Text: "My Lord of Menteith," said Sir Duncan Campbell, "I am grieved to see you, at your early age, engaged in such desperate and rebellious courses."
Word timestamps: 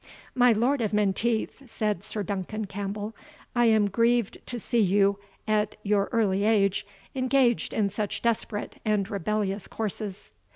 "My 0.33 0.51
Lord 0.51 0.81
of 0.81 0.93
Menteith," 0.93 1.69
said 1.69 2.03
Sir 2.03 2.23
Duncan 2.23 2.65
Campbell, 2.65 3.15
"I 3.55 3.65
am 3.65 3.87
grieved 3.87 4.39
to 4.47 4.57
see 4.59 4.79
you, 4.79 5.19
at 5.47 5.75
your 5.83 6.09
early 6.11 6.43
age, 6.43 6.87
engaged 7.13 7.71
in 7.71 7.87
such 7.87 8.23
desperate 8.23 8.77
and 8.83 9.07
rebellious 9.11 9.67
courses." 9.67 10.33